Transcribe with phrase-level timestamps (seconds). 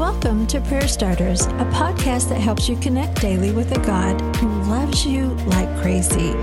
[0.00, 4.48] Welcome to Prayer Starters, a podcast that helps you connect daily with a God who
[4.62, 6.34] loves you like crazy.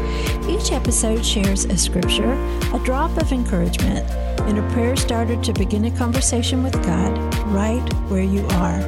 [0.47, 2.33] Each episode shares a scripture,
[2.71, 4.07] a drop of encouragement,
[4.41, 7.17] and a prayer starter to begin a conversation with God
[7.47, 7.81] right
[8.11, 8.79] where you are.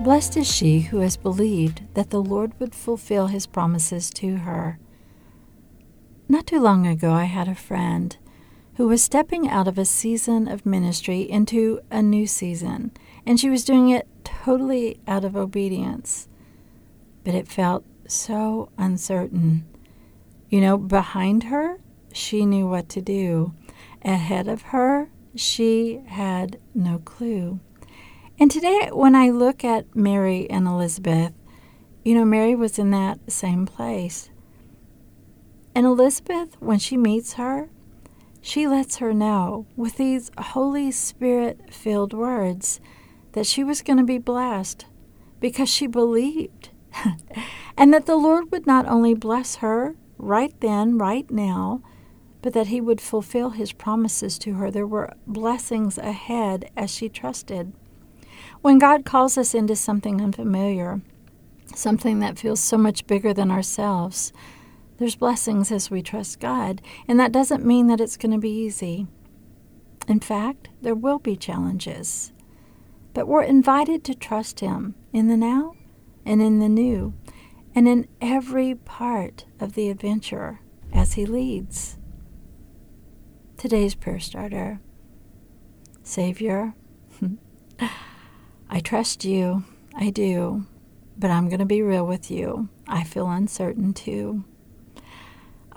[0.00, 4.78] Blessed is she who has believed that the Lord would fulfill his promises to her.
[6.26, 8.16] Not too long ago, I had a friend
[8.78, 12.92] who was stepping out of a season of ministry into a new season,
[13.26, 16.28] and she was doing it totally out of obedience.
[17.24, 19.66] But it felt so uncertain.
[20.48, 21.80] You know, behind her,
[22.12, 23.52] she knew what to do.
[24.02, 27.58] Ahead of her, she had no clue.
[28.38, 31.32] And today, when I look at Mary and Elizabeth,
[32.04, 34.30] you know, Mary was in that same place.
[35.74, 37.70] And Elizabeth, when she meets her,
[38.40, 42.80] she lets her know with these Holy Spirit filled words
[43.32, 44.86] that she was going to be blessed
[45.40, 46.70] because she believed.
[47.76, 51.82] and that the Lord would not only bless her right then, right now,
[52.42, 54.70] but that He would fulfill His promises to her.
[54.70, 57.72] There were blessings ahead as she trusted.
[58.60, 61.00] When God calls us into something unfamiliar,
[61.74, 64.32] something that feels so much bigger than ourselves,
[64.98, 68.50] there's blessings as we trust God, and that doesn't mean that it's going to be
[68.50, 69.06] easy.
[70.08, 72.32] In fact, there will be challenges.
[73.14, 75.74] But we're invited to trust Him in the now
[76.26, 77.14] and in the new,
[77.74, 80.60] and in every part of the adventure
[80.92, 81.96] as He leads.
[83.56, 84.80] Today's prayer starter
[86.02, 86.74] Savior,
[88.70, 90.66] I trust you, I do,
[91.16, 92.68] but I'm going to be real with you.
[92.86, 94.44] I feel uncertain too.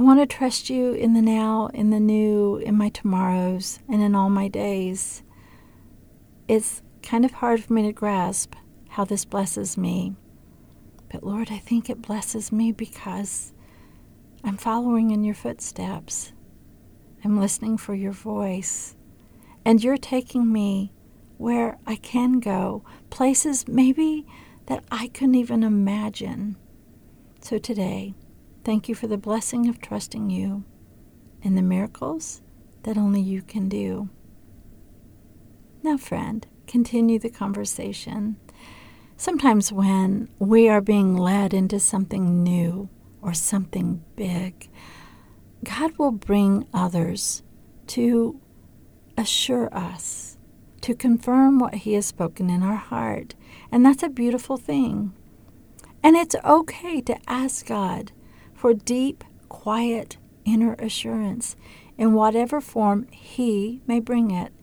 [0.02, 4.02] I want to trust you in the now, in the new, in my tomorrows, and
[4.02, 5.22] in all my days.
[6.48, 8.56] It's kind of hard for me to grasp
[8.90, 10.16] how this blesses me.
[11.12, 13.54] But Lord, I think it blesses me because
[14.44, 16.34] I'm following in your footsteps.
[17.24, 18.96] I'm listening for your voice.
[19.64, 20.94] And you're taking me
[21.38, 24.26] where I can go, places maybe
[24.66, 26.56] that I couldn't even imagine.
[27.42, 28.16] So today,
[28.64, 30.64] Thank you for the blessing of trusting you
[31.44, 32.42] and the miracles
[32.84, 34.10] that only you can do.
[35.82, 38.38] Now, friend, continue the conversation.
[39.18, 42.90] Sometimes when we are being led into something new
[43.20, 44.70] or something big,
[45.64, 47.42] God will bring others
[47.88, 48.40] to
[49.18, 50.38] assure us,
[50.82, 53.34] to confirm what He has spoken in our heart.
[53.72, 55.14] And that's a beautiful thing.
[56.04, 58.12] And it's okay to ask God
[58.62, 61.56] for deep, quiet inner assurance
[61.98, 64.54] in whatever form He may bring it.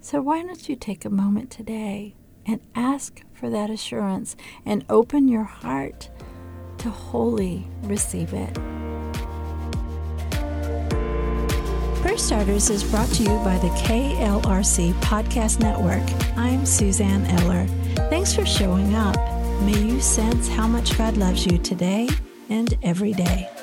[0.00, 2.14] So, why don't you take a moment today
[2.46, 4.34] and ask for that assurance
[4.64, 6.08] and open your heart
[6.78, 8.54] to wholly receive it?
[12.00, 16.02] Prayer Starters is brought to you by the KLRC Podcast Network.
[16.38, 17.66] I'm Suzanne Eller.
[18.08, 19.16] Thanks for showing up.
[19.60, 22.08] May you sense how much God loves you today
[22.48, 23.53] and every day.